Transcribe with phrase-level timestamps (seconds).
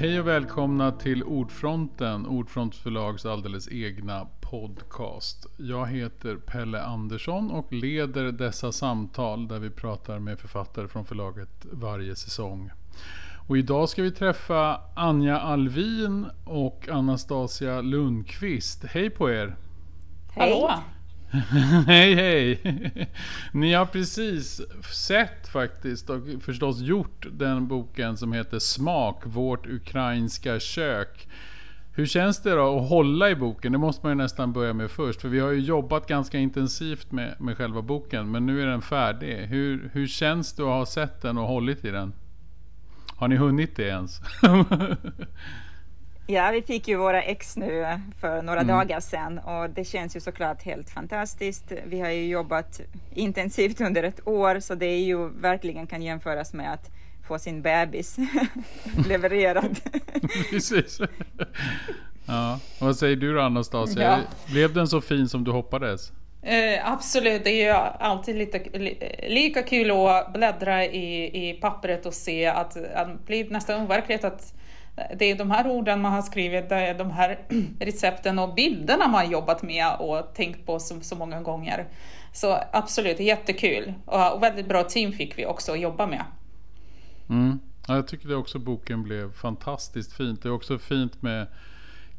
[0.00, 5.46] Hej och välkomna till Ordfronten, Ordfronts förlags alldeles egna podcast.
[5.56, 11.66] Jag heter Pelle Andersson och leder dessa samtal där vi pratar med författare från förlaget
[11.72, 12.70] varje säsong.
[13.48, 18.84] Och idag ska vi träffa Anja Alvin och Anastasia Lundqvist.
[18.84, 19.56] Hej på er!
[20.32, 20.52] Hej!
[20.52, 20.82] Hallå.
[21.86, 22.60] hej hej!
[23.52, 24.60] Ni har precis
[24.94, 31.28] sett faktiskt och förstås gjort den boken som heter Smak, vårt ukrainska kök.
[31.92, 33.72] Hur känns det då att hålla i boken?
[33.72, 35.20] Det måste man ju nästan börja med först.
[35.20, 38.30] För vi har ju jobbat ganska intensivt med, med själva boken.
[38.30, 39.36] Men nu är den färdig.
[39.36, 42.12] Hur, hur känns det att ha sett den och hållit i den?
[43.16, 44.20] Har ni hunnit det ens?
[46.30, 47.86] Ja, vi fick ju våra ex nu
[48.20, 48.76] för några mm.
[48.76, 51.72] dagar sedan och det känns ju såklart helt fantastiskt.
[51.86, 52.80] Vi har ju jobbat
[53.14, 56.90] intensivt under ett år så det är ju verkligen kan jämföras med att
[57.28, 58.16] få sin bebis
[59.08, 59.80] levererad.
[60.50, 61.00] Precis.
[62.26, 62.60] Ja.
[62.78, 64.02] Vad säger du då Anastasia?
[64.02, 64.18] Ja.
[64.52, 66.12] Blev den så fin som du hoppades?
[66.42, 72.06] Eh, absolut, det är ju alltid lite, li, lika kul att bläddra i, i pappret
[72.06, 74.54] och se att det blir nästan overkligt att
[75.18, 77.38] det är de här orden man har skrivit, det är de här
[77.80, 81.86] recepten och bilderna man har jobbat med och tänkt på så, så många gånger.
[82.32, 83.94] Så absolut, jättekul.
[84.04, 86.24] Och, och väldigt bra team fick vi också att jobba med.
[87.28, 87.58] Mm.
[87.88, 90.42] Ja, jag tycker det också boken blev fantastiskt fint.
[90.42, 91.46] Det är också fint med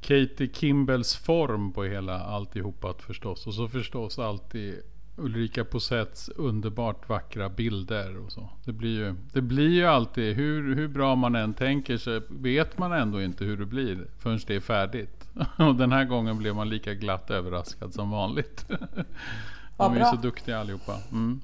[0.02, 3.48] Katie Kimbells form på hela alltihopat förstås.
[3.48, 4.82] Och så förstås alltid
[5.20, 8.50] Ulrika Posetts underbart vackra bilder och så.
[8.66, 12.78] Det blir ju, det blir ju alltid, hur, hur bra man än tänker sig, vet
[12.78, 15.30] man ändå inte hur det blir förrän det är färdigt.
[15.58, 18.66] Och den här gången blev man lika glatt överraskad som vanligt.
[19.78, 20.94] De är ju så duktiga allihopa.
[21.12, 21.42] Mm.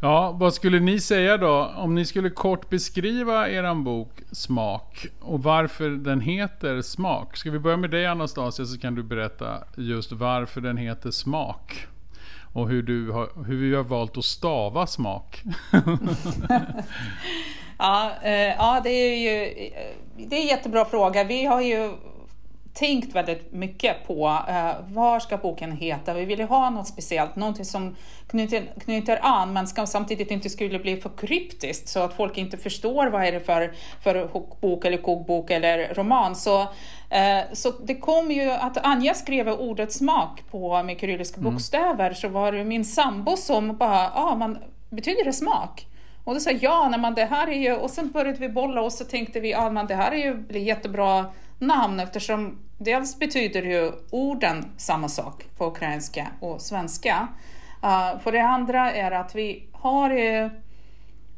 [0.00, 1.72] Ja, vad skulle ni säga då?
[1.76, 7.36] Om ni skulle kort beskriva eran bok Smak och varför den heter Smak.
[7.36, 11.86] Ska vi börja med dig Anastasia så kan du berätta just varför den heter Smak.
[12.54, 15.42] Och hur, du har, hur vi har valt att stava smak.
[17.78, 21.24] ja, eh, ja, det är ju eh, det är en jättebra fråga.
[21.24, 21.90] Vi har ju
[22.74, 26.14] tänkt väldigt mycket på eh, vad ska boken heta.
[26.14, 27.96] Vi ville ha något speciellt, något som
[28.30, 32.56] knyter, knyter an men ska samtidigt inte skulle bli för kryptiskt så att folk inte
[32.56, 34.28] förstår vad är det för, för
[34.60, 36.36] bok eller kokbok eller roman.
[36.36, 36.60] Så,
[37.10, 41.52] eh, så det kom ju att Anja skrev ordet smak på med kyrilliska mm.
[41.52, 44.58] bokstäver så var det min sambo som bara, ah, man,
[44.90, 45.86] betyder det smak?
[46.24, 48.48] Och då sa jag ja, nej, men det här är ju, och sen började vi
[48.48, 51.26] bolla och så tänkte vi, ja men det här är ju blir jättebra
[51.58, 57.28] namn eftersom dels betyder ju orden samma sak på ukrainska och svenska.
[57.84, 60.50] Uh, för det andra är att vi har ju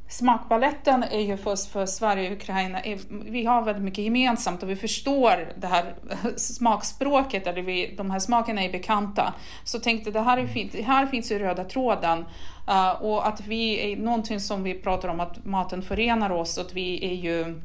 [0.08, 4.76] Smakbaletten är ju för, för Sverige och Ukraina, vi har väldigt mycket gemensamt och vi
[4.76, 5.94] förstår det här
[6.36, 9.34] smakspråket, eller vi, de här smakerna är bekanta.
[9.64, 12.24] Så tänkte det här är fint, här finns ju röda tråden.
[12.68, 16.72] Uh, och att vi är någonting som vi pratar om, att maten förenar oss, att
[16.72, 17.62] vi är ju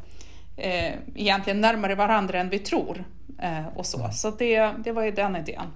[0.62, 3.04] eh, egentligen närmare varandra än vi tror.
[3.40, 5.68] Eh, och så så det, det var ju den idén.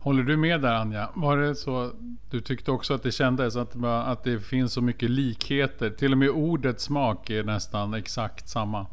[0.00, 1.08] Håller du med där Anja?
[1.14, 1.92] Var det så
[2.30, 5.90] du tyckte också att det kändes att, att det finns så mycket likheter?
[5.90, 8.86] Till och med ordets smak är nästan exakt samma.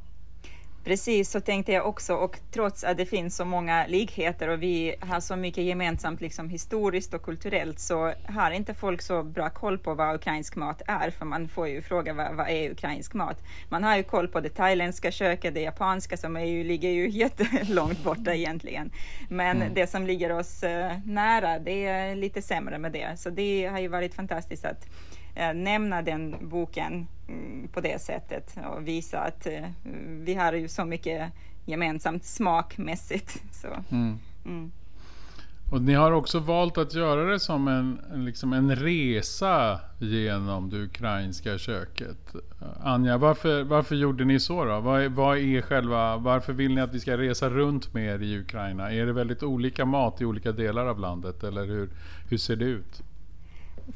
[0.84, 2.14] Precis, så tänkte jag också.
[2.14, 6.50] Och trots att det finns så många likheter och vi har så mycket gemensamt liksom
[6.50, 11.10] historiskt och kulturellt så har inte folk så bra koll på vad ukrainsk mat är.
[11.10, 13.38] För man får ju fråga vad, vad är ukrainsk mat?
[13.70, 17.10] Man har ju koll på det thailändska köket, det japanska som är ju, ligger ju
[17.24, 18.92] jättelångt borta egentligen.
[19.30, 19.74] Men mm.
[19.74, 23.20] det som ligger oss uh, nära, det är lite sämre med det.
[23.20, 24.88] Så det har ju varit fantastiskt att
[25.36, 29.70] nämna den boken Mm, på det sättet och visa att eh,
[30.06, 31.32] vi har ju så mycket
[31.66, 33.44] gemensamt smakmässigt.
[33.52, 33.68] Så.
[33.96, 34.20] Mm.
[34.46, 34.72] Mm.
[35.72, 40.78] Och ni har också valt att göra det som en, liksom en resa genom det
[40.78, 42.36] ukrainska köket.
[42.84, 44.80] Anja, varför, varför gjorde ni så då?
[44.80, 48.22] Vad är, vad är själva, varför vill ni att vi ska resa runt med er
[48.22, 48.92] i Ukraina?
[48.92, 51.90] Är det väldigt olika mat i olika delar av landet eller hur,
[52.30, 53.04] hur ser det ut?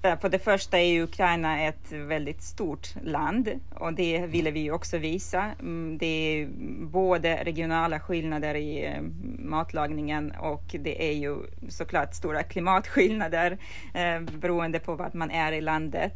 [0.01, 5.51] För det första är Ukraina ett väldigt stort land och det ville vi också visa.
[5.59, 6.47] Mm, det är
[6.85, 9.01] både regionala skillnader i eh,
[9.39, 11.35] matlagningen och det är ju
[11.69, 13.57] såklart stora klimatskillnader
[13.93, 16.13] eh, beroende på vart man är i landet.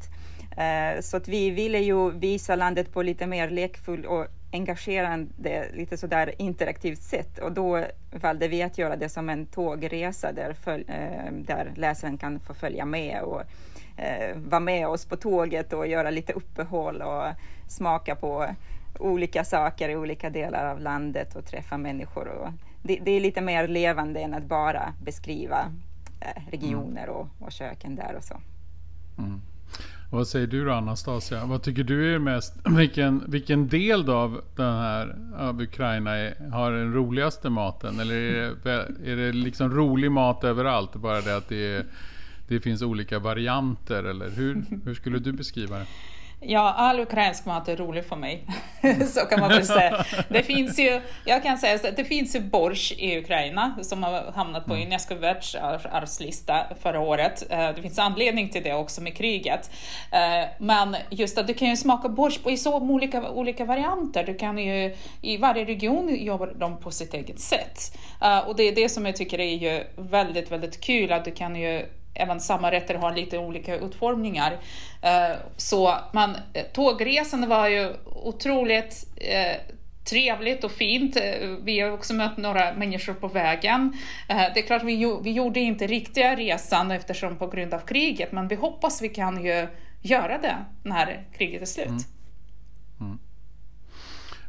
[0.57, 5.97] Eh, så att vi ville ju visa landet på lite mer lekfull och engagerande, lite
[5.97, 10.83] sådär interaktivt sätt och då valde vi att göra det som en tågresa där, följ,
[10.87, 13.41] eh, där läsaren kan få följa med och
[13.97, 17.23] eh, vara med oss på tåget och göra lite uppehåll och
[17.67, 18.47] smaka på
[18.99, 22.27] olika saker i olika delar av landet och träffa människor.
[22.27, 22.49] Och
[22.83, 25.71] det, det är lite mer levande än att bara beskriva
[26.21, 28.35] eh, regioner och, och köken där och så.
[29.17, 29.41] Mm.
[30.11, 31.45] Vad säger du då Anastasia?
[31.45, 36.49] Vad tycker du är mest, vilken, vilken del då av den här av Ukraina är,
[36.51, 37.99] har den roligaste maten?
[37.99, 40.95] Eller är det, är det liksom rolig mat överallt?
[40.95, 41.85] Bara det att det, är,
[42.47, 44.03] det finns olika varianter?
[44.03, 45.85] Eller hur, hur skulle du beskriva det?
[46.43, 48.45] Ja, all ukrainsk mat är rolig för mig.
[49.07, 50.05] så kan man väl säga.
[50.29, 54.31] Det finns ju, jag kan säga att det finns ju borsch i Ukraina som har
[54.35, 54.87] hamnat på mm.
[54.87, 57.43] Unesco världsarvslista förra året.
[57.49, 59.71] Eh, det finns anledning till det också med kriget.
[60.11, 64.23] Eh, men just att du kan ju smaka borsch i så olika, olika varianter.
[64.23, 67.97] Du kan ju i varje region jobba dem på sitt eget sätt.
[68.21, 71.31] Eh, och det är det som jag tycker är ju väldigt, väldigt kul att du
[71.31, 74.57] kan ju även samma rätter har lite olika utformningar.
[75.01, 79.55] Eh, så man, eh, tågresan var ju otroligt eh,
[80.09, 81.17] trevligt och fint.
[81.61, 83.97] Vi har också mött några människor på vägen.
[84.27, 88.47] Det är klart, vi, vi gjorde inte riktiga resan eftersom på grund av kriget, men
[88.47, 89.67] vi hoppas vi kan ju
[90.01, 91.87] göra det när kriget är slut.
[91.87, 91.99] Mm.
[92.99, 93.19] Mm.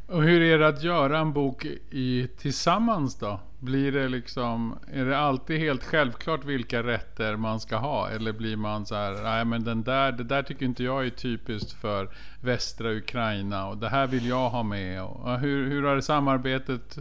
[0.07, 3.39] Och hur är det att göra en bok i, tillsammans då?
[3.63, 8.09] Blir det liksom, är det alltid helt självklart vilka rätter man ska ha?
[8.09, 11.09] Eller blir man så här, nej men den där, det där tycker inte jag är
[11.09, 12.09] typiskt för
[12.41, 15.03] västra Ukraina och det här vill jag ha med.
[15.03, 16.97] Och hur, hur har samarbetet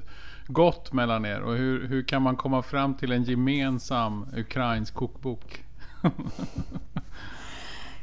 [0.46, 1.40] gått mellan er?
[1.40, 5.64] Och hur, hur kan man komma fram till en gemensam ukrainsk kokbok?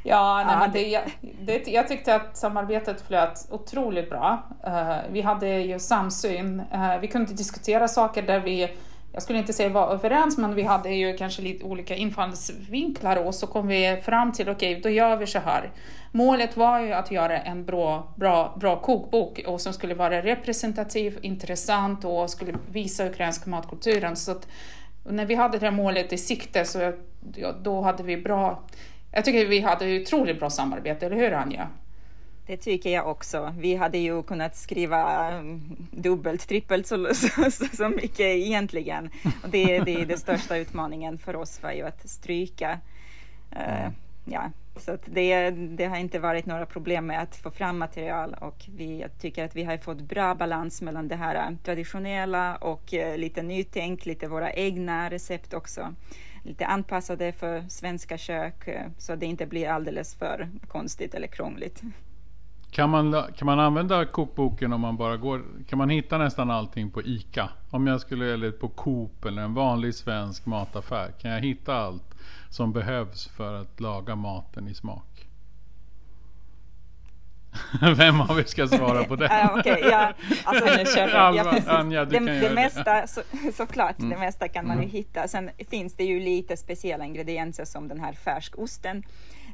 [0.02, 1.02] Ja, nej, men det, jag,
[1.40, 4.42] det, jag tyckte att samarbetet flöt otroligt bra.
[4.66, 6.62] Uh, vi hade ju samsyn.
[6.74, 8.68] Uh, vi kunde diskutera saker där vi,
[9.12, 13.34] jag skulle inte säga var överens, men vi hade ju kanske lite olika infallsvinklar och
[13.34, 15.70] så kom vi fram till, okej, okay, då gör vi så här.
[16.12, 21.18] Målet var ju att göra en bra, bra, bra kokbok och som skulle vara representativ,
[21.22, 24.16] intressant och skulle visa ukrainska matkulturen.
[24.16, 24.48] Så att,
[25.04, 26.92] när vi hade det här målet i sikte så
[27.62, 28.62] då hade vi bra
[29.12, 31.68] jag tycker vi hade otroligt bra samarbete, eller hur Anja?
[32.50, 33.54] Det tycker jag också.
[33.58, 37.14] Vi hade ju kunnat skriva mm, dubbelt, trippelt så,
[37.50, 39.10] så, så, mycket egentligen.
[39.42, 42.78] Och det, det är den största utmaningen för oss var ju att stryka.
[43.52, 43.88] Uh,
[44.24, 48.64] ja, så det, det har inte varit några problem med att få fram material och
[48.76, 53.42] vi tycker att vi har fått bra balans mellan det här traditionella och uh, lite
[53.42, 55.94] nytänk, lite våra egna recept också
[56.42, 61.82] lite anpassade för svenska kök eh, så det inte blir alldeles för konstigt eller krångligt.
[62.70, 65.42] Kan man, kan man använda kokboken om man bara går?
[65.68, 67.50] Kan man hitta nästan allting på ICA?
[67.70, 71.12] Om jag skulle, eller på Coop eller en vanlig svensk mataffär.
[71.20, 72.14] Kan jag hitta allt
[72.48, 75.09] som behövs för att laga maten i smak?
[77.96, 79.24] Vem av er ska svara på det?
[79.24, 80.12] uh, okay, ja,
[80.44, 80.64] alltså,
[81.66, 83.22] Anja, du det, kan det göra mesta, så,
[83.54, 84.10] såklart, mm.
[84.10, 84.92] det mesta kan man ju mm.
[84.92, 85.28] hitta.
[85.28, 89.02] Sen finns det ju lite speciella ingredienser som den här färskosten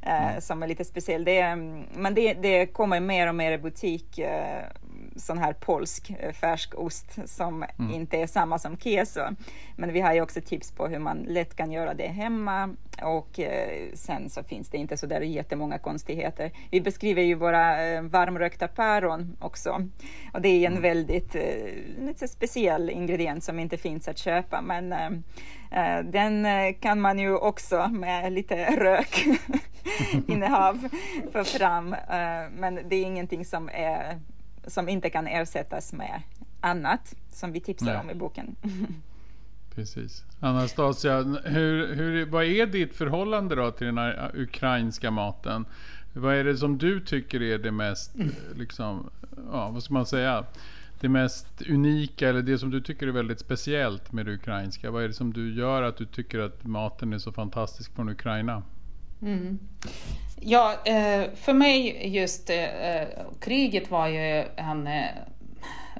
[0.01, 0.41] eh, mm.
[0.41, 1.23] som är lite speciell.
[1.25, 4.65] Det, mm, men det, det kommer mer och mer i butik eh,
[5.19, 7.91] sån här polsk eh, färskost som mm.
[7.93, 9.21] inte är samma som keso.
[9.75, 12.69] Men vi har ju också tips på hur man lätt kan göra det hemma
[13.03, 16.51] och eh, sen så finns det inte så där jättemånga konstigheter.
[16.71, 19.87] Vi beskriver ju våra eh, varmrökta päron också
[20.33, 20.81] och det är en mm.
[20.81, 21.35] väldigt
[21.99, 24.95] lite speciell ingrediens som inte finns att köpa men
[26.03, 29.25] den kan man ju också med lite rök
[30.27, 30.89] innehav
[31.33, 31.95] få fram.
[32.51, 34.19] Men det är ingenting som är
[34.67, 36.21] som inte kan ersättas med
[36.61, 37.97] annat som vi tipsar Nej.
[37.97, 38.55] om i boken.
[39.75, 40.23] Precis.
[40.39, 45.65] Anastasia, hur, hur, vad är ditt förhållande då till den här ukrainska maten?
[46.13, 48.31] Vad är det som du tycker är det mest, mm.
[48.55, 49.09] liksom,
[49.51, 50.45] ja, vad ska man säga,
[50.99, 54.91] det mest unika eller det som du tycker är väldigt speciellt med det ukrainska?
[54.91, 58.09] Vad är det som du gör att du tycker att maten är så fantastisk från
[58.09, 58.63] Ukraina?
[59.21, 59.59] Mm.
[60.41, 62.57] Ja, eh, för mig just eh,
[63.39, 65.05] kriget var ju en eh,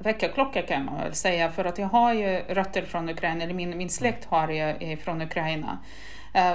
[0.01, 3.77] väckarklocka kan man väl säga, för att jag har ju rötter från Ukraina, eller min,
[3.77, 5.77] min släkt har ju från Ukraina.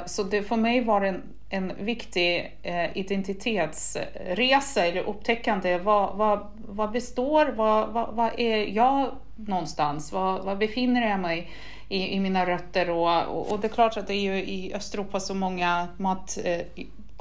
[0.06, 2.56] Så det för mig var en, en viktig
[2.94, 5.78] identitetsresa eller upptäckande.
[5.78, 9.16] Vad, vad, vad består, vad, vad, vad är jag
[9.48, 10.12] någonstans?
[10.12, 11.50] Vad, vad befinner jag mig
[11.88, 12.90] i, i mina rötter?
[12.90, 16.38] Och, och, och, det är klart att det är ju i Östeuropa så många mat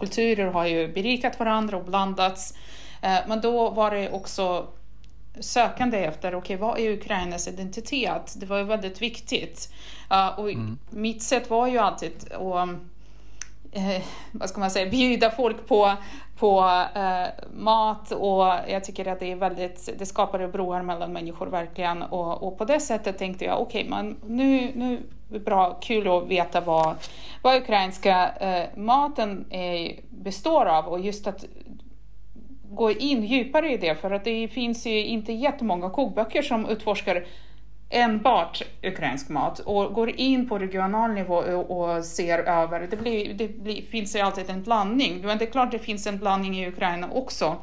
[0.02, 2.54] kulturer har ju berikat varandra och blandats.
[3.02, 4.68] Eh, men då var det också
[5.40, 8.34] sökande efter, okej, okay, vad är Ukrainas identitet?
[8.38, 9.74] Det var ju väldigt viktigt.
[10.12, 10.78] Uh, och mm.
[10.90, 12.70] Mitt sätt var ju alltid att
[13.72, 14.02] eh,
[14.32, 15.92] vad ska man säga, bjuda folk på,
[16.38, 16.60] på
[16.96, 18.12] eh, mat.
[18.12, 22.04] Och jag tycker att det är väldigt, det skapar broar mellan människor verkligen.
[22.04, 26.08] Och, och på det sättet tänkte jag okej, okay, nu, nu är det bra, kul
[26.08, 26.96] att veta vad,
[27.42, 30.86] vad ukrainska eh, maten är, består av.
[30.88, 31.46] Och just att
[32.72, 33.96] gå in djupare i det.
[33.96, 37.26] För att det finns ju inte jättemånga kokböcker som utforskar
[37.92, 43.48] enbart ukrainsk mat och går in på regional nivå och, ser över, det, blir, det
[43.48, 46.68] blir, finns ju alltid en blandning, men det är klart det finns en blandning i
[46.68, 47.58] Ukraina också.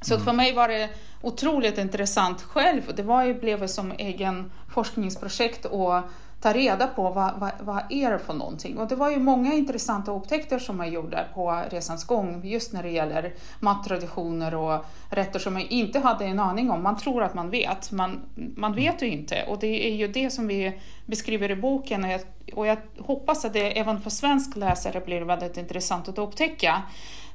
[0.00, 0.24] Så mm.
[0.24, 0.88] för mig var det
[1.22, 6.00] otroligt intressant själv, det var ju, blev som egen forskningsprojekt och
[6.40, 8.78] ta reda på vad, vad, vad är det för någonting.
[8.78, 12.82] Och det var ju många intressanta upptäckter som man gjorde på resans gång just när
[12.82, 16.82] det gäller mattraditioner och rätter som man inte hade en aning om.
[16.82, 18.20] Man tror att man vet, man,
[18.56, 19.44] man vet ju inte.
[19.48, 22.20] Och det är ju det som vi beskriver i boken och jag,
[22.54, 26.82] och jag hoppas att det även för svensk läsare blir väldigt intressant att upptäcka.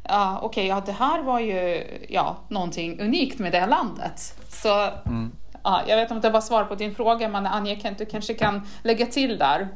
[0.09, 4.35] Uh, Okej, okay, ja, det här var ju ja, någonting unikt med det landet.
[4.49, 5.31] Så mm
[5.63, 8.33] ja, jag vet inte om det var svar på din fråga, men Anja, du kanske
[8.33, 9.67] kan lägga till där.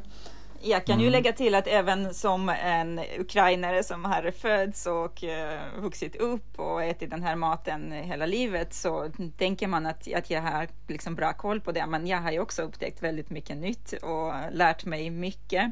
[0.61, 1.11] Jag kan ju mm.
[1.11, 6.83] lägga till att även som en ukrainare som har fötts och uh, vuxit upp och
[6.83, 11.33] ätit den här maten hela livet så tänker man att, att jag har liksom bra
[11.33, 11.85] koll på det.
[11.87, 15.65] Men jag har ju också upptäckt väldigt mycket nytt och lärt mig mycket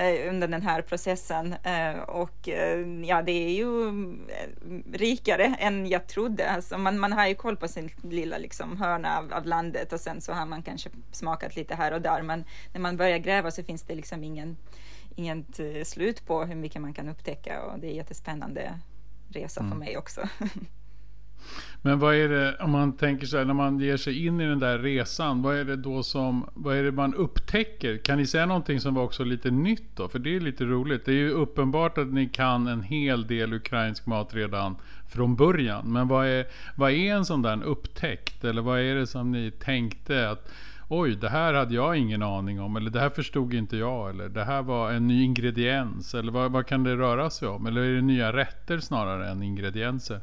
[0.00, 1.54] uh, under den här processen.
[1.66, 2.48] Uh, och
[3.04, 3.92] ja, det är ju
[4.92, 6.50] rikare än jag trodde.
[6.50, 10.00] Alltså man, man har ju koll på sin lilla liksom, hörna av, av landet och
[10.00, 12.22] sen så har man kanske smakat lite här och där.
[12.22, 14.56] Men när man börjar gräva så finns det liksom ingen,
[15.16, 18.78] inget eh, slut på hur mycket man kan upptäcka och det är en jättespännande
[19.28, 19.72] resa mm.
[19.72, 20.28] för mig också.
[21.82, 24.46] Men vad är det, om man tänker så här, när man ger sig in i
[24.46, 27.96] den där resan, vad är det då som, vad är det man upptäcker?
[27.96, 30.08] Kan ni säga någonting som var också lite nytt då?
[30.08, 31.04] För det är lite roligt.
[31.04, 34.76] Det är ju uppenbart att ni kan en hel del ukrainsk mat redan
[35.08, 35.92] från början.
[35.92, 38.44] Men vad är, vad är en sån där upptäckt?
[38.44, 40.52] Eller vad är det som ni tänkte att
[40.88, 44.28] oj, det här hade jag ingen aning om, eller det här förstod inte jag, eller
[44.28, 47.66] det här var en ny ingrediens, eller vad, vad kan det röra sig om?
[47.66, 50.20] Eller är det nya rätter snarare än ingredienser?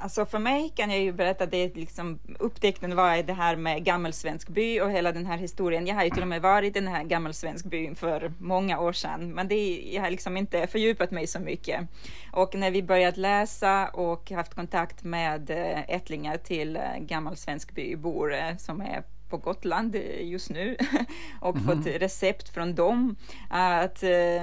[0.00, 3.84] Alltså för mig kan jag ju berätta att det liksom upptäckten var det här med
[3.84, 5.86] gammelsvensk by och hela den här historien.
[5.86, 8.92] Jag har ju till och med varit i den här gammelsvensk byn för många år
[8.92, 11.80] sedan, men det, jag har liksom inte fördjupat mig så mycket.
[12.32, 18.34] Och när vi börjat läsa och haft kontakt med eh, ättlingar till eh, gammelsvensk bybor
[18.34, 20.76] eh, som är på Gotland just nu
[21.40, 21.66] och mm.
[21.66, 23.16] fått recept från dem.
[23.48, 24.42] Att, eh,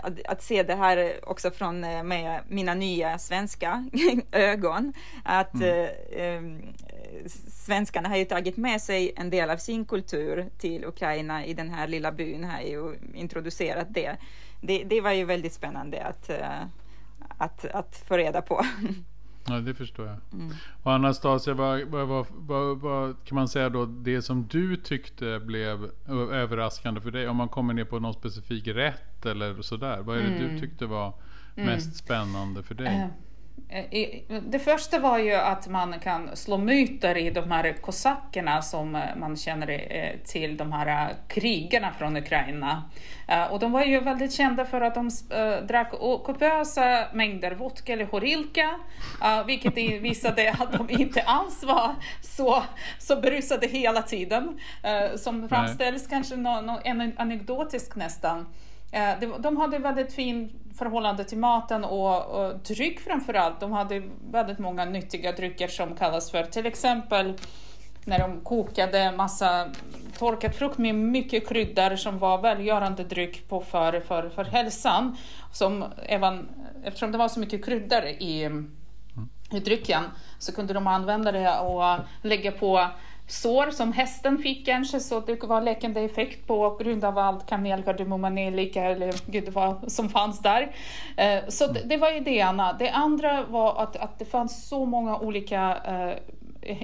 [0.00, 3.88] att, att, se det här också från eh, med mina nya svenska
[4.32, 4.92] ögon.
[5.24, 5.90] Att mm.
[6.12, 6.62] eh,
[7.48, 11.70] svenskarna har ju tagit med sig en del av sin kultur till Ukraina i den
[11.70, 14.16] här lilla byn, har ju introducerat det.
[14.60, 16.30] Det, det var ju väldigt spännande att,
[17.38, 18.66] att, att få reda på.
[19.46, 20.16] Ja, det förstår jag.
[20.32, 20.52] Mm.
[20.82, 25.90] Och Anastasia, vad, vad, vad, vad, kan man säga då, det som du tyckte blev
[26.32, 30.22] överraskande för dig, om man kommer ner på någon specifik rätt eller sådär, vad är
[30.22, 30.54] det mm.
[30.54, 31.14] du tyckte var
[31.56, 31.66] mm.
[31.66, 33.08] mest spännande för dig?
[33.72, 34.40] Uh.
[34.48, 39.02] Det första var ju att man kan slå myter i de här kosackerna som eh,
[39.16, 42.82] man känner eh, till, de här eh, krigarna från Ukraina.
[43.50, 45.10] Och de var ju väldigt kända för att de
[45.68, 45.90] drack
[46.24, 48.78] kopiösa mängder vodka eller horilka,
[49.46, 52.62] vilket visade att de inte alls var så,
[52.98, 54.60] så berusade hela tiden.
[55.16, 56.34] Som framställs kanske
[56.84, 58.46] en anekdotisk nästan.
[59.38, 63.60] De hade väldigt fin förhållande till maten och, och dryck framför allt.
[63.60, 67.34] De hade väldigt många nyttiga drycker som kallas för till exempel
[68.04, 69.68] när de kokade massa
[70.18, 75.16] torkad frukt med mycket kryddor som var välgörande dryck på för, för, för hälsan.
[75.52, 76.48] Som även,
[76.84, 78.50] eftersom det var så mycket kryddor i,
[79.52, 80.04] i drycken
[80.38, 82.88] så kunde de använda det och lägga på
[83.30, 87.82] sår som hästen fick kanske, så det var läkande effekt på grund av allt kanel,
[87.82, 90.74] kardemumma, nejlika eller gud vad som fanns där.
[91.16, 92.72] Eh, så det, det, var ju det ena.
[92.72, 96.18] Det andra var att, att det fanns så många olika eh,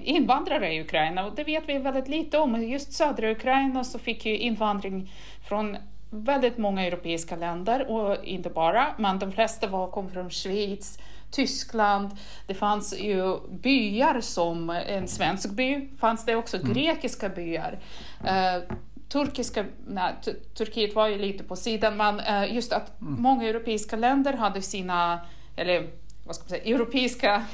[0.09, 2.63] invandrare i Ukraina och det vet vi väldigt lite om.
[2.63, 5.11] Just södra Ukraina så fick ju invandring
[5.49, 5.77] från
[6.11, 10.99] väldigt många europeiska länder och inte bara, men de flesta var, kom från Schweiz,
[11.37, 12.11] Tyskland.
[12.47, 16.73] Det fanns ju byar som en svensk by, fanns det också mm.
[16.73, 17.79] grekiska byar.
[18.25, 18.77] Uh,
[19.09, 20.15] turkiska, nej,
[20.55, 23.23] Turkiet var ju lite på sidan, men uh, just att mm.
[23.23, 25.21] många europeiska länder hade sina,
[25.57, 25.91] eller
[26.25, 27.45] vad ska man säga, europeiska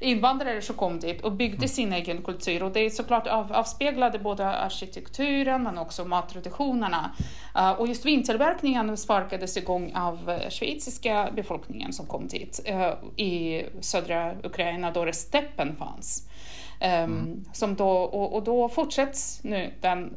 [0.00, 2.62] invandrare som kom dit och byggde sin egen kultur.
[2.62, 7.14] Och det är såklart av, avspeglade både arkitekturen men också mattraditionerna.
[7.56, 13.62] Uh, och just vintillverkningen sparkades igång av uh, schweiziska befolkningen som kom dit uh, i
[13.80, 16.26] södra Ukraina då steppen fanns.
[16.82, 17.44] Um, mm.
[17.52, 20.14] som då, och, och då fortsätts nu den,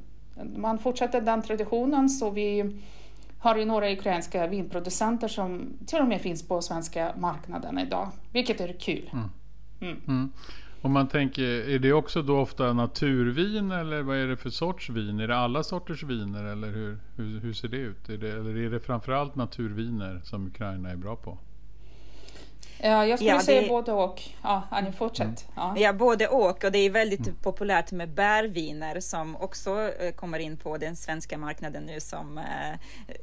[0.55, 2.71] man fortsätter den traditionen så vi
[3.43, 8.62] har ju några ukrainska vinproducenter som till och med finns på svenska marknaden idag, vilket
[8.62, 9.09] är kul.
[9.13, 9.29] Mm.
[9.81, 10.01] Mm.
[10.07, 10.31] Mm.
[10.81, 14.89] Om man tänker, är det också då ofta naturvin eller vad är det för sorts
[14.89, 15.19] vin?
[15.19, 18.09] Är det alla sorters viner eller hur, hur, hur ser det ut?
[18.09, 21.38] Är det, eller är det framförallt naturviner som Ukraina är bra på?
[22.86, 23.68] Ja, jag skulle ja, säga det...
[23.68, 24.22] både och.
[24.42, 25.25] Ja, Annie, fortsätt.
[25.25, 25.38] Mm.
[25.56, 25.74] Ja.
[25.78, 26.63] ja, både och.
[26.63, 27.36] Och det är väldigt mm.
[27.36, 32.44] populärt med bärviner som också eh, kommer in på den svenska marknaden nu som äh,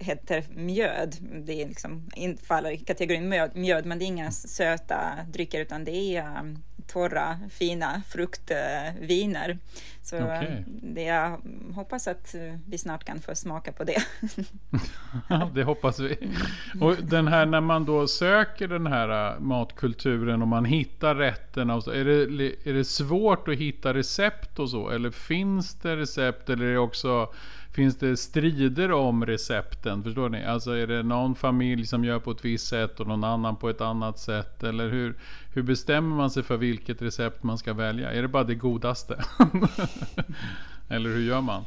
[0.00, 1.17] heter mjöd.
[1.47, 5.00] Det är liksom, infaller i kategorin mjöd, mjöd, men det är inga söta
[5.33, 6.59] drycker utan det är um,
[6.92, 9.59] torra, fina fruktviner.
[10.02, 10.62] Så okay.
[10.66, 11.40] det, jag
[11.75, 12.35] hoppas att
[12.66, 14.02] vi snart kan få smaka på det.
[15.54, 16.16] det hoppas vi.
[16.80, 21.75] Och den här när man då söker den här äh, matkulturen och man hittar rätterna.
[21.75, 24.90] Och så, är, det, är det svårt att hitta recept och så?
[24.90, 26.50] Eller finns det recept?
[26.50, 27.28] Eller är det också
[27.73, 30.02] Finns det strider om recepten?
[30.02, 30.44] Förstår ni?
[30.44, 33.68] Alltså är det någon familj som gör på ett visst sätt och någon annan på
[33.68, 34.62] ett annat sätt?
[34.62, 35.14] Eller hur,
[35.52, 38.12] hur bestämmer man sig för vilket recept man ska välja?
[38.12, 39.25] Är det bara det godaste?
[40.88, 41.64] Eller hur gör man?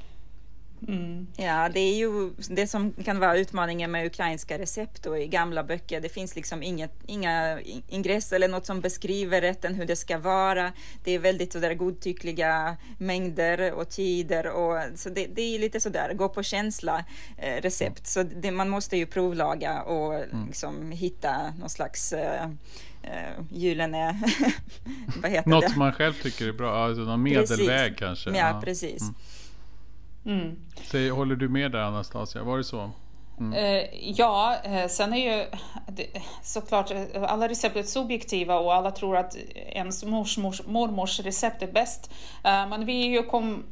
[0.88, 1.28] Mm.
[1.36, 5.64] Ja, det är ju det som kan vara utmaningen med ukrainska recept och i gamla
[5.64, 6.02] böcker.
[6.02, 10.72] Det finns liksom inget, inga ingress eller något som beskriver rätten hur det ska vara.
[11.04, 16.14] Det är väldigt sådär godtyckliga mängder och tider och så det, det är lite sådär
[16.14, 17.06] gå på känsla
[17.38, 18.08] eh, recept.
[18.08, 20.48] Så det, man måste ju provlaga och mm.
[20.48, 22.50] liksom hitta någon slags eh,
[23.04, 24.20] uh, gyllene...
[25.22, 25.70] vad heter Något det?
[25.70, 28.00] som man själv tycker är bra, alltså någon medelväg precis.
[28.00, 28.30] kanske.
[28.30, 28.62] Ja, ja.
[28.64, 29.02] precis.
[29.02, 30.42] Mm.
[30.42, 30.56] Mm.
[30.84, 32.44] Så, håller du med där Anastasia?
[32.44, 32.92] Var det så?
[33.40, 33.54] Mm.
[33.54, 35.46] Uh, ja, uh, sen är ju
[35.88, 36.08] det,
[36.44, 41.72] såklart alla recept är subjektiva och alla tror att ens mors, mors, mormors recept är
[41.72, 42.12] bäst.
[42.46, 43.64] Uh, men vi ju kom,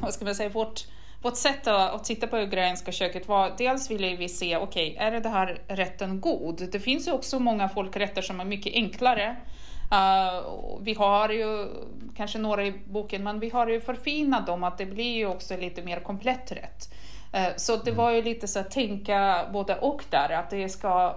[0.00, 0.86] vad ska man säga, vårt,
[1.24, 5.10] vårt sätt att, titta på ukrainska köket var dels ville vi se, okej, okay, är
[5.10, 6.68] det, det här rätten god?
[6.72, 9.36] Det finns ju också många folkrätter som är mycket enklare
[9.84, 11.68] Uh, vi har ju
[12.16, 15.56] kanske några i boken, men vi har ju förfinat dem att det blir ju också
[15.56, 16.94] lite mer komplett rätt.
[17.34, 17.96] Uh, så det mm.
[17.96, 21.16] var ju lite så att tänka både och där, att det ska,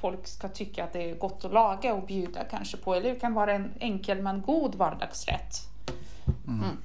[0.00, 3.20] folk ska tycka att det är gott att laga och bjuda kanske på, eller det
[3.20, 5.54] kan vara en enkel men god vardagsrätt.
[6.46, 6.78] Mm.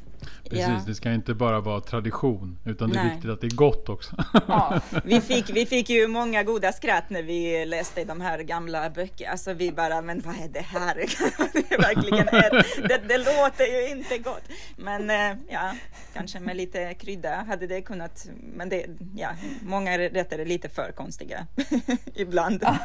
[0.44, 0.84] Precis, ja.
[0.88, 3.14] det ska inte bara vara tradition, utan det är Nej.
[3.14, 4.16] viktigt att det är gott också.
[4.48, 4.82] Ja.
[5.04, 9.32] Vi, fick, vi fick ju många goda skratt när vi läste de här gamla böckerna.
[9.32, 10.96] Alltså vi bara, men vad är det här?
[11.54, 14.44] det, är verkligen är, det, det låter ju inte gott.
[14.78, 15.76] Men eh, ja,
[16.14, 19.30] kanske med lite krydda hade det kunnat, men det, ja,
[19.62, 21.48] många rätter är lite för konstiga
[22.16, 22.60] ibland.
[22.62, 22.78] Ja.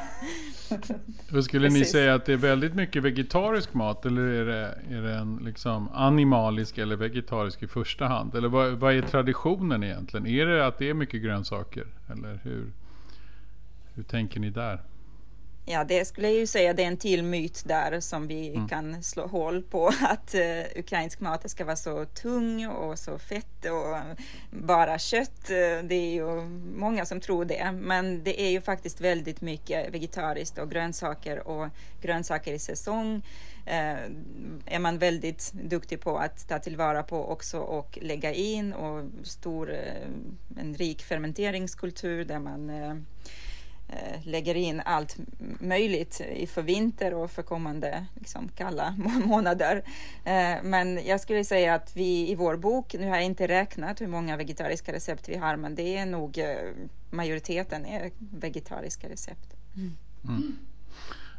[1.43, 1.81] Skulle Precis.
[1.81, 5.37] ni säga att det är väldigt mycket vegetarisk mat eller är det, är det en
[5.45, 8.35] liksom animalisk eller vegetarisk i första hand?
[8.35, 10.27] Eller vad, vad är traditionen egentligen?
[10.27, 11.87] Är det att det är mycket grönsaker?
[12.13, 12.73] Eller hur,
[13.95, 14.83] hur tänker ni där?
[15.71, 18.69] Ja, det skulle jag ju säga det är en till myt där som vi mm.
[18.69, 23.65] kan slå hål på att uh, ukrainsk mat ska vara så tung och så fett
[23.65, 24.17] och
[24.51, 25.47] bara kött.
[25.83, 26.41] Det är ju
[26.77, 31.69] många som tror det, men det är ju faktiskt väldigt mycket vegetariskt och grönsaker och
[32.03, 33.23] grönsaker i säsong
[33.67, 34.13] uh,
[34.67, 39.71] är man väldigt duktig på att ta tillvara på också och lägga in och stor,
[39.71, 39.79] uh,
[40.61, 42.95] en rik fermenteringskultur där man Eh,
[44.23, 45.17] lägger in allt
[45.61, 49.83] möjligt för vinter och för kommande liksom, kalla månader.
[50.25, 54.01] Eh, men jag skulle säga att vi i vår bok, nu har jag inte räknat
[54.01, 56.47] hur många vegetariska recept vi har, men det är nog eh,
[57.11, 59.55] majoriteten är vegetariska recept.
[59.77, 59.97] Mm.
[60.25, 60.57] Mm.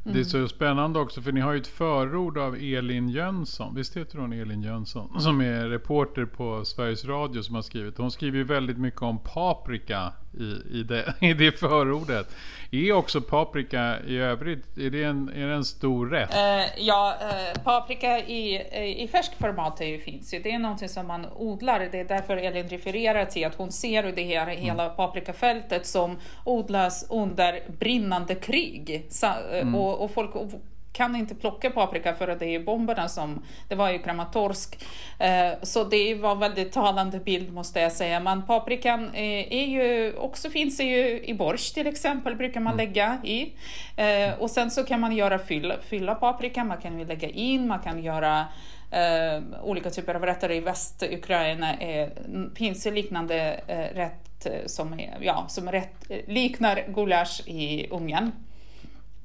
[0.04, 0.14] Mm.
[0.14, 3.76] Det är så spännande också för ni har ju ett förord av Elin Jönsson.
[3.76, 5.22] Visst heter hon Elin Jönsson?
[5.22, 7.98] Som är reporter på Sveriges Radio som har skrivit.
[7.98, 12.28] Hon skriver ju väldigt mycket om paprika i, i, det, i det förordet.
[12.72, 16.30] Är också paprika i övrigt, är det en, är det en stor rätt?
[16.30, 18.62] Uh, ja, uh, paprika i,
[19.04, 20.40] i färsk format är ju, finns ju.
[20.40, 21.90] Det är någonting som man odlar.
[21.92, 24.58] Det är därför Elin refererar till att hon ser det här mm.
[24.58, 29.06] hela paprikafältet som odlas under brinnande krig.
[29.10, 29.76] Så, mm.
[29.76, 30.32] och, och, folk
[30.92, 34.86] kan inte plocka paprika för att det är bomberna som, det var ju Kramatorsk.
[35.20, 38.20] Eh, så det var väldigt talande bild måste jag säga.
[38.20, 42.74] Men paprikan eh, är ju, också finns det ju i borsch till exempel, brukar man
[42.74, 42.86] mm.
[42.86, 43.54] lägga i.
[43.96, 47.68] Eh, och sen så kan man göra fylla, fylla paprika, man kan ju lägga in,
[47.68, 48.46] man kan göra
[49.62, 51.76] olika typer av rätter i Västukraina
[52.56, 53.62] finns det liknande
[53.94, 58.32] rätt som, är, ja, som rätt, liknar gulasch i Ungern.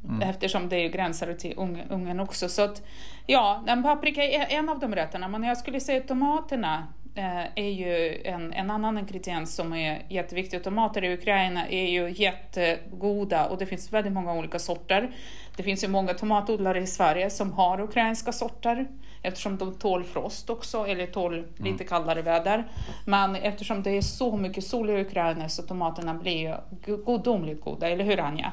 [0.08, 0.22] Mm.
[0.30, 1.54] Eftersom det är gränsar till
[1.90, 2.48] Ungern också.
[2.48, 2.82] Så att,
[3.26, 5.28] ja, en paprika är en av de rätterna.
[5.28, 10.64] Men jag skulle säga tomaterna eh, är ju en, en annan ingrediens som är jätteviktig.
[10.64, 15.10] Tomater i Ukraina är ju jättegoda och det finns väldigt många olika sorter.
[15.56, 18.86] Det finns ju många tomatodlare i Sverige som har ukrainska sorter
[19.22, 21.48] eftersom de tål frost också, eller tål mm.
[21.58, 22.64] lite kallare väder.
[23.04, 26.60] Men eftersom det är så mycket sol i Ukraina så tomaterna blir
[27.06, 28.52] gudomligt goda, eller hur Anja?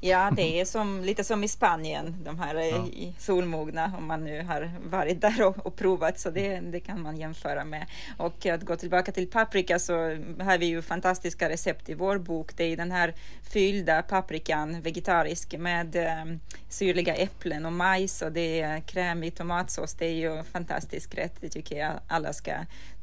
[0.00, 2.86] Ja, det är som, lite som i Spanien, de här ja.
[3.18, 7.16] solmogna, om man nu har varit där och, och, provat, så det, det kan man
[7.16, 7.86] jämföra med.
[8.16, 9.92] Och att gå tillbaka till paprika så
[10.40, 12.56] har vi ju fantastiska recept i vår bok.
[12.56, 13.14] Det är den här
[13.50, 19.94] fyllda paprikan, vegetarisk, med um, syrliga äpplen och majs och det är krämig tomatsås.
[19.94, 22.52] Det är ju fantastisk rätt, det tycker jag alla ska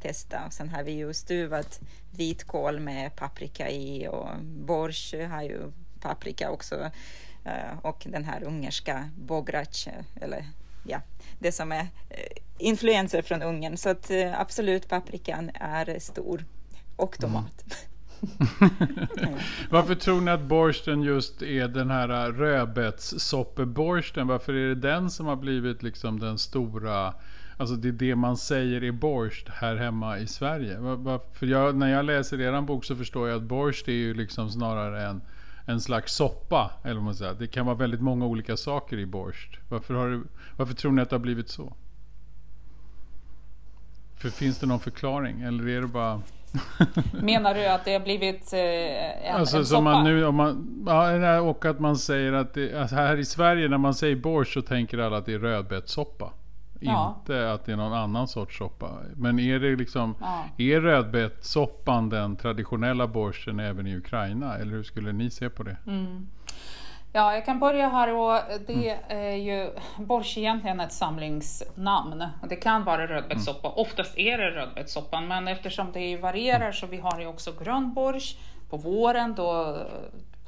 [0.01, 0.45] testa.
[0.47, 1.79] Och sen har vi ju stuvat
[2.17, 5.71] vitkål med paprika i och borsch har ju
[6.03, 6.89] paprika också
[7.45, 9.87] eh, och den här ungerska bograc,
[10.21, 10.45] eller
[10.83, 11.01] ja,
[11.39, 13.77] det som är eh, influenser från Ungern.
[13.77, 16.45] Så att eh, absolut, paprikan är stor.
[16.95, 17.63] Och tomat.
[17.63, 17.83] Mm.
[19.69, 24.27] Varför tror ni att borsten just är den här rödbetssoppeborsten?
[24.27, 27.13] Varför är det den som har blivit liksom den stora
[27.57, 30.77] Alltså det är det man säger är borst här hemma i Sverige.
[31.33, 34.49] För jag, när jag läser er bok så förstår jag att borst är ju liksom
[34.49, 35.21] snarare en
[35.65, 36.71] en slags soppa.
[36.83, 37.33] Eller vad man säger.
[37.33, 39.59] Det kan vara väldigt många olika saker i borst.
[39.69, 40.21] Varför, har det,
[40.57, 41.73] varför tror ni att det har blivit så?
[44.15, 45.41] För finns det någon förklaring?
[45.41, 46.21] Eller är det bara...
[47.21, 48.59] Menar du att det har blivit eh,
[49.29, 49.81] en, alltså, en soppa?
[49.81, 53.67] Man nu, om man, ja, och att man säger att det, alltså här i Sverige
[53.67, 56.33] när man säger borst så tänker alla att det är rödbetssoppa.
[56.85, 57.15] Ja.
[57.19, 58.89] Inte att det är någon annan sorts soppa.
[59.15, 60.43] Men är det liksom, ja.
[60.57, 64.57] är rödbetssoppan den traditionella borsten även i Ukraina?
[64.57, 65.77] Eller hur skulle ni se på det?
[65.87, 66.27] Mm.
[67.15, 69.21] Ja, jag kan börja här och det mm.
[69.21, 72.25] är ju borsch egentligen ett samlingsnamn.
[72.49, 73.77] Det kan vara rödbetssoppa, mm.
[73.77, 78.35] oftast är det rödbetssoppan, men eftersom det varierar så vi har ju också grön borsch
[78.69, 79.77] på våren, då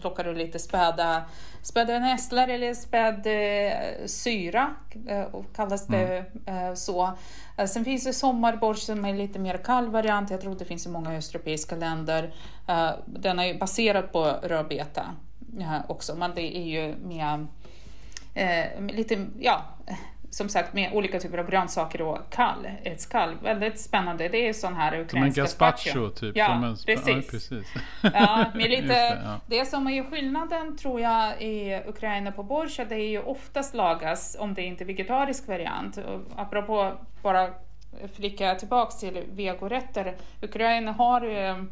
[0.06, 1.24] plockar du lite späda,
[1.62, 4.76] späda nässlor eller späd eh, syra,
[5.08, 6.68] eh, kallas det mm.
[6.68, 7.12] eh, så.
[7.58, 10.30] Eh, sen finns det sommarborst som är lite mer kall variant.
[10.30, 12.34] Jag tror det finns i många östeuropeiska länder.
[12.68, 15.16] Eh, den är baserad på rödbeta
[15.88, 16.96] också, men det är ju
[18.34, 19.64] eh, lite, ja,
[20.36, 23.36] som sagt med olika typer av grönsaker och kall, ett skall.
[23.42, 24.28] Väldigt spännande.
[24.30, 26.38] Det är sån här ukrainska gazpacho typ?
[26.38, 27.08] Ja, en, precis.
[27.08, 27.68] Ja, precis.
[28.02, 29.40] ja, med lite, det, ja.
[29.46, 34.38] det som är skillnaden tror jag i Ukraina på borsch, det är ju oftast lagas,
[34.40, 35.98] om det inte är vegetarisk variant.
[35.98, 37.50] Och apropå bara
[38.16, 40.16] flicka tillbaks till vegorätter.
[40.42, 41.68] Ukraina har ju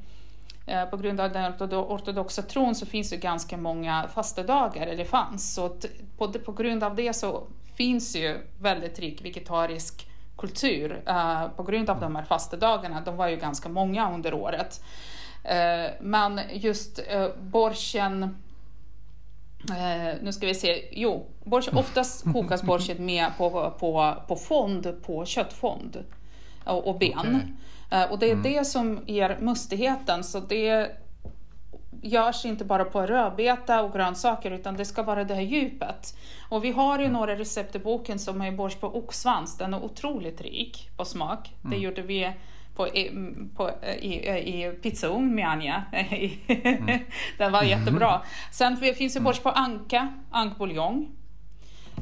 [0.65, 5.53] eh, på grund av den ortodoxa tron så finns det ganska många fastedagar, eller fanns.
[5.53, 5.77] Så
[6.17, 10.07] på, på grund av det så finns ju väldigt rik vegetarisk
[10.37, 13.01] kultur uh, på grund av de här fastedagarna.
[13.01, 14.83] De var ju ganska många under året.
[15.45, 18.37] Uh, men just uh, borschen
[20.21, 20.89] nu ska vi se.
[20.91, 26.03] Jo, borsch, oftast kokas borschen med på, på, på fond, på köttfond
[26.63, 27.55] och, och ben.
[27.89, 28.05] Okay.
[28.09, 28.43] och det är mm.
[28.43, 30.23] det som ger mustigheten.
[30.23, 30.91] Så det
[32.03, 36.17] görs inte bara på rödbeta och grönsaker utan det ska vara det här djupet.
[36.49, 39.57] Och vi har ju några recept i boken som är borst på oxsvans.
[39.57, 41.53] Den är otroligt rik på smak.
[41.63, 41.71] Mm.
[41.71, 42.31] Det gjorde vi
[42.75, 42.87] på,
[43.55, 45.83] på, i, i pizzaugn med Anja.
[46.47, 46.99] mm.
[47.37, 48.21] Den var jättebra.
[48.51, 51.11] Sen finns det borst på anka, ankbuljong.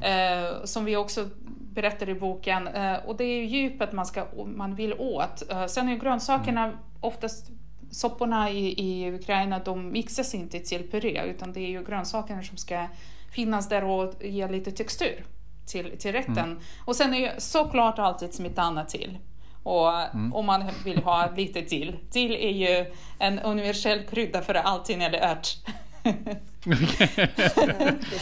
[0.01, 1.29] Eh, som vi också
[1.73, 2.67] berättar i boken.
[2.67, 5.51] Eh, och det är djupet man, ska, man vill åt.
[5.51, 6.77] Eh, sen är grönsakerna mm.
[6.99, 7.51] oftast
[7.91, 12.57] sopporna i, i Ukraina de mixas inte till puré utan det är ju grönsakerna som
[12.57, 12.87] ska
[13.31, 15.25] finnas där och ge lite textur
[15.65, 16.37] till, till rätten.
[16.37, 16.59] Mm.
[16.85, 19.17] Och sen är ju såklart alltid smetana till.
[19.63, 20.33] Och mm.
[20.33, 21.97] om man vill ha lite till.
[22.11, 25.57] Till är ju en universell krydda för allting eller ört.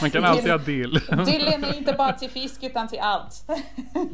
[0.00, 1.00] Man kan alltid ha dill.
[1.26, 3.44] Dillen är inte bara till fisk utan till allt.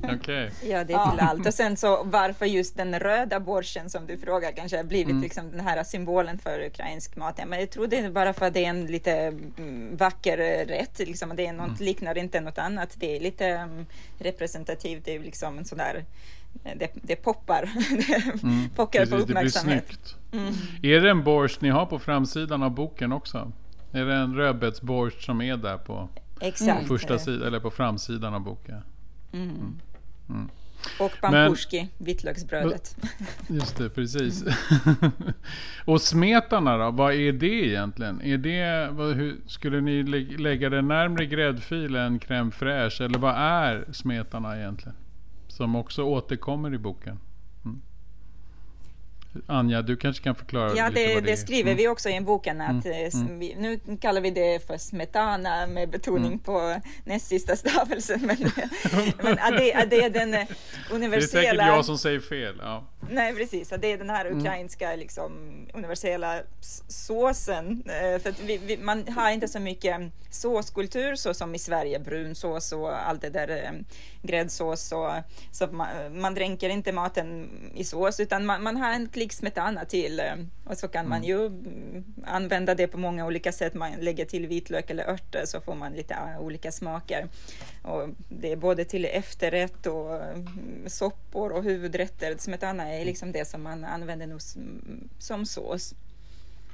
[0.02, 0.50] okay.
[0.62, 1.46] Ja, det är till allt.
[1.46, 5.22] Och sen så varför just den röda borsten som du frågar kanske har blivit mm.
[5.22, 7.40] liksom den här symbolen för ukrainsk mat.
[7.46, 10.98] Men jag tror det är bara för att det är en lite mm, vacker rätt.
[10.98, 11.32] Liksom.
[11.36, 11.76] Det är något, mm.
[11.80, 12.90] liknar inte något annat.
[12.94, 13.86] Det är lite um,
[14.18, 15.04] representativt.
[15.04, 16.04] Det är liksom en sån där
[16.76, 17.62] det, det poppar.
[18.08, 19.84] det mm, pockar precis, på uppmärksamhet.
[19.88, 19.96] Det
[20.30, 20.62] blir snyggt.
[20.82, 20.96] Mm.
[20.96, 23.52] Är det en borst ni har på framsidan av boken också?
[23.92, 26.08] Är det en rödbetsborst som är där på,
[26.40, 26.80] Exakt.
[26.80, 28.82] på första sidan eller på framsidan av boken?
[29.32, 29.48] Mm.
[29.48, 29.78] mm.
[30.28, 30.48] mm.
[31.00, 32.96] Och pampushki, vitlöksbrödet.
[33.48, 34.44] Just det, precis.
[35.84, 38.22] och smetarna då, vad är det egentligen?
[38.22, 40.02] Är det, vad, hur, skulle ni
[40.38, 43.04] lägga det närmre gräddfil än crème fraîche?
[43.04, 44.96] Eller vad är smetarna egentligen?
[45.56, 47.20] Som också återkommer i boken.
[47.64, 47.82] Mm.
[49.46, 51.76] Anja, du kanske kan förklara Ja, lite det, vad det, det skriver mm.
[51.76, 52.60] vi också i boken.
[52.60, 53.06] Att, mm.
[53.06, 53.38] Eh, mm.
[53.38, 56.38] Vi, nu kallar vi det för smetana med betoning mm.
[56.38, 58.20] på näst sista stavelsen.
[58.26, 58.36] Men,
[59.22, 60.46] men att det, att det är den
[60.90, 61.42] universella...
[61.42, 62.56] Det är säkert jag som säger fel.
[62.62, 62.84] Ja.
[63.10, 63.68] Nej, precis.
[63.68, 64.38] Det är den här mm.
[64.38, 65.32] ukrainska liksom,
[65.74, 66.42] universella
[66.88, 67.82] såsen.
[67.86, 72.72] Eh, för vi, vi, man har inte så mycket såskultur så som i Sverige, brunsås
[72.72, 73.72] och allt det där, eh,
[74.22, 74.92] gräddsås.
[74.92, 75.10] Och,
[75.52, 79.84] så man, man dränker inte maten i sås, utan man, man har en klick smetana
[79.84, 80.22] till.
[80.66, 81.28] Eh, och så kan man mm.
[81.28, 81.50] ju
[82.24, 83.74] använda det på många olika sätt.
[83.74, 87.28] Man lägger till vitlök eller örter så får man lite olika smaker.
[87.82, 90.20] Och det är både till efterrätt och
[90.86, 92.34] soppor och huvudrätter.
[92.38, 94.38] Smetana är liksom det som man använder
[95.18, 95.94] som sås.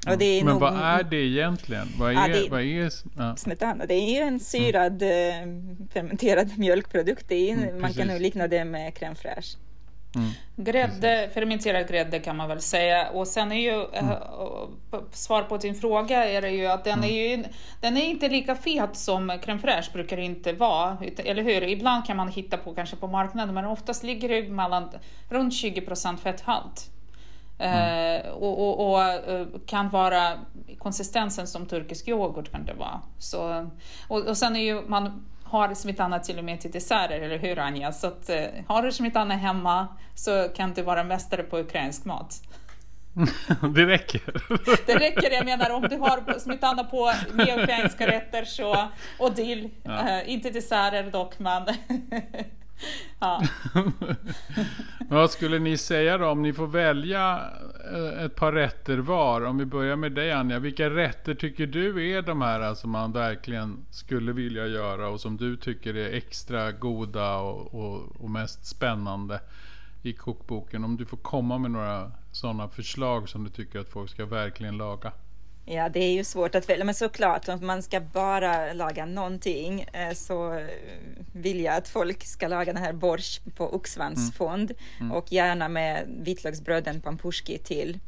[0.06, 0.44] Mm.
[0.44, 1.88] Men nog, vad är det egentligen?
[1.98, 3.36] Vad är, ja, det, vad är ja.
[3.36, 3.86] smetana?
[3.86, 5.88] Det är ju en syrad mm.
[5.92, 7.28] fermenterad mjölkprodukt.
[7.28, 9.56] Det är, mm, man kan nog likna det med crème fraîche.
[10.14, 10.30] Mm.
[10.56, 13.10] Grädde, fermenterad grädde kan man väl säga.
[13.10, 14.10] Och sen är ju, mm.
[14.10, 17.10] äh, svar på din fråga är det ju att den, mm.
[17.10, 17.44] är ju,
[17.80, 20.96] den är inte lika fet som crème fraîche brukar inte vara.
[21.16, 21.62] Eller hur?
[21.62, 24.90] Ibland kan man hitta på kanske på marknaden men oftast ligger det mellan
[25.28, 26.90] runt 20 procent fetthalt.
[27.58, 28.20] Mm.
[28.20, 30.32] Eh, och, och, och, eh, kan vara
[30.78, 33.00] konsistensen som turkisk yoghurt kan det vara.
[33.18, 33.70] Så,
[34.08, 37.58] och, och sen är ju man har smetana till och med till desserter, eller hur
[37.58, 37.92] Anja?
[37.92, 42.42] Så att, eh, har du smetana hemma så kan du vara mästare på ukrainsk mat.
[43.74, 44.22] det räcker.
[44.86, 48.88] det räcker, jag menar om du har smetana på med ukrainska rätter så,
[49.18, 50.08] och dill, ja.
[50.08, 51.62] äh, inte desserter dock men
[53.18, 53.42] ja.
[55.08, 57.40] Vad skulle ni säga då om ni får välja
[57.92, 59.44] eh, ett par rätter var?
[59.44, 60.58] Om vi börjar med dig Anja.
[60.58, 65.20] Vilka rätter tycker du är de här eh, som man verkligen skulle vilja göra och
[65.20, 69.40] som du tycker är extra goda och, och, och mest spännande
[70.02, 70.84] i kokboken?
[70.84, 74.76] Om du får komma med några sådana förslag som du tycker att folk ska verkligen
[74.76, 75.12] laga.
[75.64, 79.86] Ja, det är ju svårt att välja, men såklart om man ska bara laga någonting
[79.92, 80.66] eh, så
[81.32, 84.82] vill jag att folk ska laga den här borsch på oxsvansfond mm.
[85.00, 85.12] mm.
[85.12, 87.98] och gärna med vitlöksbröden pampushki till.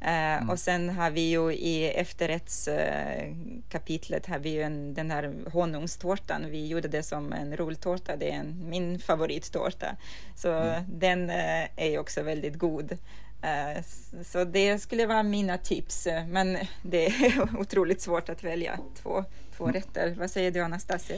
[0.00, 0.50] Eh, mm.
[0.50, 6.50] Och sen har vi ju i efterrättskapitlet har vi ju en, den här honungstårtan.
[6.50, 8.16] Vi gjorde det som en rulltårta.
[8.16, 9.96] Det är en, min favorittårta.
[10.36, 10.84] Så mm.
[10.88, 12.98] den eh, är också väldigt god.
[13.42, 13.82] Eh,
[14.24, 19.24] så det skulle vara mina tips, men det är otroligt svårt att välja två,
[19.56, 19.74] två mm.
[19.74, 20.14] rätter.
[20.18, 21.16] Vad säger du Anastasia?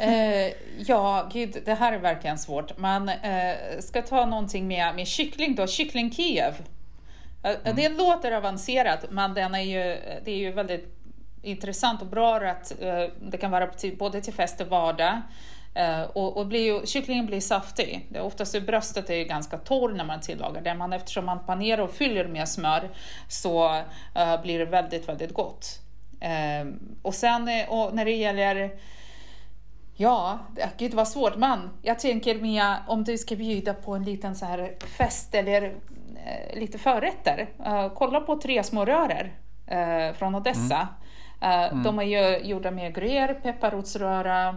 [0.00, 2.78] Eh, ja, gud, det här är verkligen svårt.
[2.78, 6.54] Man eh, ska ta någonting med, med kyckling då, kyckling Kiev.
[7.42, 7.76] Eh, mm.
[7.76, 10.96] Det låter avancerat, men den är ju, det är ju väldigt
[11.42, 12.44] intressant och bra.
[12.44, 12.54] Eh,
[13.20, 15.22] det kan vara till, både till fest och vardag.
[15.78, 18.06] Uh, och, och blir ju, kycklingen blir saftig.
[18.08, 21.82] Det, oftast är bröstet är ganska torr när man tillagar det, men eftersom man panerar
[21.82, 22.90] och fyller med smör
[23.28, 25.80] så uh, blir det väldigt, väldigt gott.
[26.22, 28.70] Uh, och sen och när det gäller
[29.98, 30.38] Ja,
[30.76, 31.36] gud vad svårt.
[31.36, 35.74] Men jag tänker Mia, om du ska bjuda på en liten så här fest eller
[36.54, 37.48] lite förrätter.
[37.94, 39.32] kolla på tre små rörer
[40.12, 40.88] från Odessa.
[41.40, 41.70] Mm.
[41.70, 41.82] Mm.
[41.82, 44.56] De är ju gjorda med gruyère, pepparrotsröra,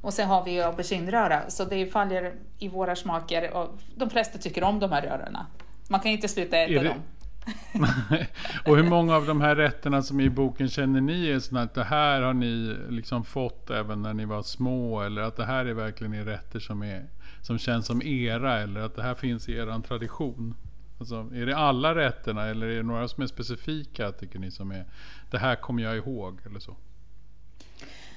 [0.00, 4.64] och sen har vi auberginröra, så det faller i våra smaker och de flesta tycker
[4.64, 5.46] om de här rörorna.
[5.88, 7.02] Man kan inte sluta äta dem.
[8.66, 11.64] och hur många av de här rätterna som är i boken känner ni är sådana
[11.64, 15.00] att det här har ni liksom fått även när ni var små?
[15.00, 17.06] Eller att det här är verkligen är rätter som, är,
[17.42, 18.60] som känns som era?
[18.60, 20.54] Eller att det här finns i er tradition?
[20.98, 24.70] Alltså, är det alla rätterna eller är det några som är specifika tycker ni som
[24.70, 24.84] är
[25.30, 26.76] det här kommer jag ihåg eller så?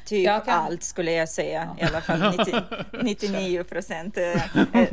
[0.05, 0.41] Typ kan...
[0.45, 2.61] allt skulle jag säga, i alla fall 90,
[3.03, 4.17] 99 procent.
[4.17, 4.87] Eh, eh,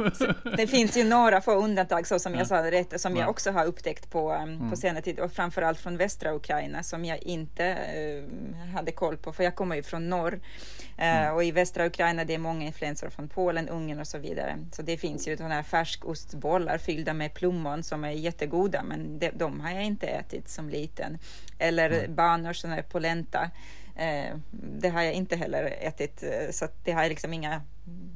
[0.57, 3.67] det finns ju några få undantag, så som jag sa rätt, som jag också har
[3.67, 4.71] upptäckt på, mm.
[4.71, 9.33] på senare tid, och framförallt från västra Ukraina som jag inte uh, hade koll på,
[9.33, 10.33] för jag kommer ju från norr.
[10.33, 11.35] Uh, mm.
[11.35, 14.59] Och i västra Ukraina det är många influenser från Polen, Ungern och så vidare.
[14.73, 19.31] Så det finns ju sådana här färskostbollar fyllda med plommon som är jättegoda, men de,
[19.31, 21.19] de har jag inte ätit som liten.
[21.59, 22.15] Eller mm.
[22.15, 23.51] banor, sådana här polenta.
[24.01, 27.63] Eh, det har jag inte heller ätit, eh, så det har jag liksom inga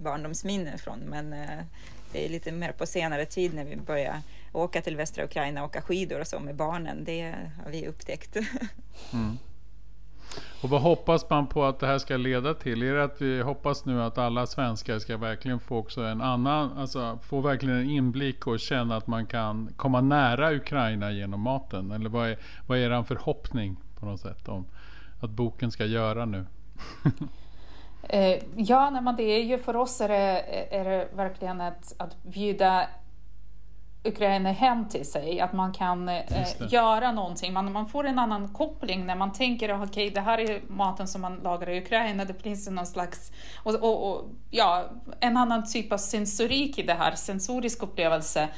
[0.03, 0.99] barndomsminnen från.
[0.99, 1.65] Men eh,
[2.13, 5.69] det är lite mer på senare tid när vi börjar åka till västra Ukraina och
[5.69, 7.05] åka skidor och så med barnen.
[7.05, 8.37] Det har vi upptäckt.
[9.13, 9.39] Mm.
[10.63, 12.83] Och vad hoppas man på att det här ska leda till?
[12.83, 16.79] Är det att vi hoppas nu att alla svenskar ska verkligen få också en annan,
[16.79, 21.91] alltså få verkligen en inblick och känna att man kan komma nära Ukraina genom maten?
[21.91, 24.67] Eller vad är, vad är er förhoppning på något sätt om
[25.25, 26.47] att boken ska göra nu?
[28.03, 31.95] eh, ja, nej, men det är ju för oss är det, är det verkligen ett,
[31.99, 32.89] att bjuda
[34.05, 36.23] Ukraina hem till sig, att man kan eh,
[36.69, 37.53] göra någonting.
[37.53, 41.09] Man, man får en annan koppling när man tänker att okay, det här är maten
[41.09, 42.25] som man lagar i Ukraina.
[42.25, 43.33] Det finns någon slags,
[43.63, 44.85] och, och, och, ja,
[45.21, 48.49] en annan typ av sensorik i det här, sensorisk upplevelse.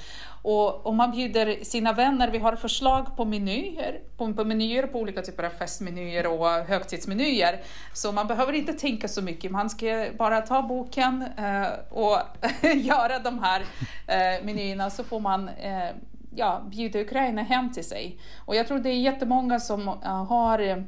[0.43, 4.99] Och om man bjuder sina vänner, vi har förslag på menyer, på, på menyer på
[4.99, 7.61] olika typer av festmenyer och högtidsmenyer.
[7.93, 12.19] Så man behöver inte tänka så mycket, man ska bara ta boken eh, och
[12.75, 13.61] göra de här
[14.07, 15.91] eh, menyerna så får man eh,
[16.37, 18.19] ja, bjuda Ukraina hem till sig.
[18.39, 20.83] Och jag tror det är jättemånga som uh, har uh,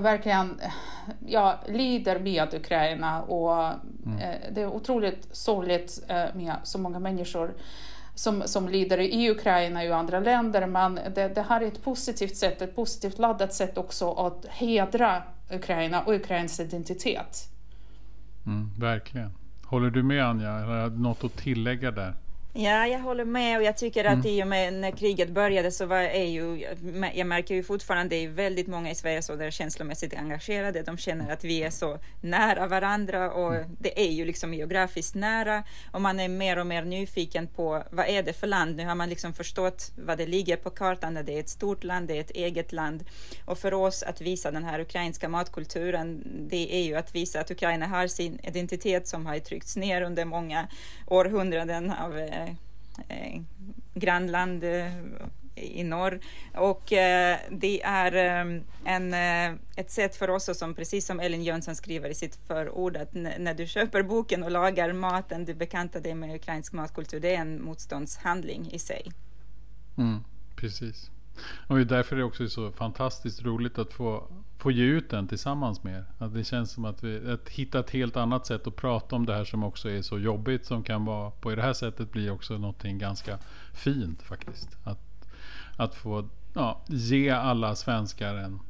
[0.00, 0.60] verkligen
[1.26, 4.18] ja, lider med Ukraina och mm.
[4.18, 7.54] uh, det är otroligt sorgligt med så många människor
[8.14, 10.66] som, som lider i Ukraina och andra länder.
[10.66, 15.22] Men det, det här är ett positivt sätt, ett positivt laddat sätt också att hedra
[15.50, 17.48] Ukraina och Ukrains identitet.
[18.46, 19.30] Mm, verkligen.
[19.64, 20.50] Håller du med Anja?
[20.50, 22.14] Eller har jag något att tillägga där?
[22.56, 24.26] Ja, jag håller med och jag tycker att mm.
[24.26, 26.66] i och med när kriget började så var ju,
[27.14, 30.82] jag märker ju fortfarande, det är väldigt många i Sverige som är känslomässigt engagerade.
[30.82, 33.76] De känner att vi är så nära varandra och mm.
[33.80, 38.06] det är ju liksom geografiskt nära och man är mer och mer nyfiken på vad
[38.08, 38.76] är det för land?
[38.76, 42.08] Nu har man liksom förstått vad det ligger på kartan, det är ett stort land,
[42.08, 43.04] det är ett eget land
[43.44, 47.50] och för oss att visa den här ukrainska matkulturen, det är ju att visa att
[47.50, 50.68] Ukraina har sin identitet som har tryckts ner under många
[51.06, 52.18] århundraden av
[53.08, 53.40] eh,
[53.94, 54.92] grannland eh,
[55.54, 56.20] i norr.
[56.54, 61.42] Och eh, det är eh, en, eh, ett sätt för oss, som precis som Ellen
[61.42, 66.00] Jönsson skriver i sitt förord, att när du köper boken och lagar maten, du bekantar
[66.00, 69.12] dig med ukrainsk matkultur, det är en motståndshandling i sig.
[69.98, 70.24] Mm,
[70.56, 71.10] precis.
[71.66, 74.28] Och därför är det också så fantastiskt roligt att få
[74.64, 76.04] få ge ut den tillsammans med er.
[76.18, 79.26] Att det känns som att vi att hitta ett helt annat sätt att prata om
[79.26, 82.30] det här som också är så jobbigt som kan vara på det här sättet blir
[82.30, 83.38] också någonting ganska
[83.74, 84.68] fint faktiskt.
[84.84, 84.98] Att,
[85.76, 88.60] att få ja, ge alla svenskar en,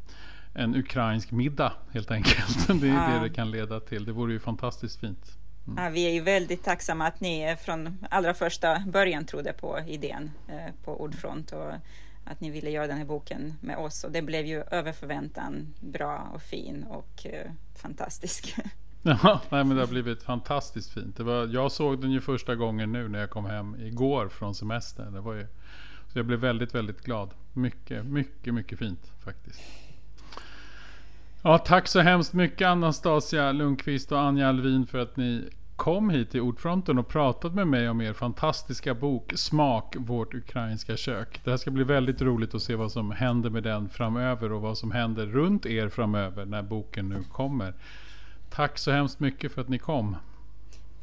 [0.55, 2.66] en ukrainsk middag helt enkelt.
[2.81, 3.18] Det är ja.
[3.18, 4.05] det det kan leda till.
[4.05, 5.38] Det vore ju fantastiskt fint.
[5.66, 5.85] Mm.
[5.85, 10.31] Ja, vi är ju väldigt tacksamma att ni från allra första början trodde på idén
[10.48, 11.72] eh, på Ordfront och
[12.24, 15.74] att ni ville göra den här boken med oss och det blev ju över förväntan
[15.80, 18.56] bra och fin och eh, fantastisk.
[19.06, 21.16] Ja, nej, men det har blivit fantastiskt fint.
[21.16, 24.54] Det var, jag såg den ju första gången nu när jag kom hem igår från
[24.54, 25.12] semestern.
[25.12, 25.46] Det var ju,
[26.12, 27.30] så jag blev väldigt, väldigt glad.
[27.52, 29.60] Mycket, mycket, mycket fint faktiskt.
[31.42, 36.30] Ja, tack så hemskt mycket Anastasia Lundqvist och Anja Alvin för att ni kom hit
[36.30, 41.40] till Ordfronten och pratat med mig om er fantastiska bok Smak, vårt ukrainska kök.
[41.44, 44.60] Det här ska bli väldigt roligt att se vad som händer med den framöver och
[44.60, 47.74] vad som händer runt er framöver när boken nu kommer.
[48.50, 50.16] Tack så hemskt mycket för att ni kom.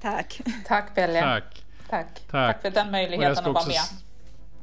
[0.02, 0.42] Tack.
[0.68, 1.22] Tack Pelle.
[1.22, 1.66] Tack.
[1.90, 2.22] Tack.
[2.32, 3.76] Tack för den möjligheten att vara med.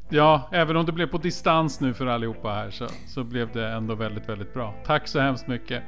[0.08, 3.68] Ja, även om det blev på distans nu för allihopa här så, så blev det
[3.68, 4.74] ändå väldigt, väldigt bra.
[4.86, 5.82] Tack så hemskt mycket.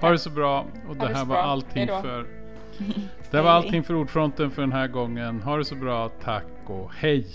[0.00, 0.66] Ha det så bra.
[0.88, 2.45] Och det här var allting för
[3.30, 5.40] det var allting för Ordfronten för den här gången.
[5.40, 7.26] Ha det så bra, tack och hej!